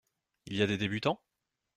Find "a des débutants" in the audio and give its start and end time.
0.63-1.21